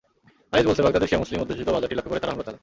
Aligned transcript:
Is 0.53 0.65
বলছে, 0.67 0.83
বাগদাদের 0.85 1.09
শিয়া 1.09 1.21
মুসলিম 1.23 1.39
অধ্যুষিত 1.43 1.67
বাজারটি 1.75 1.95
লক্ষ্য 1.95 2.11
করে 2.11 2.21
তারা 2.23 2.31
হামলা 2.33 2.45
চালায়। 2.47 2.59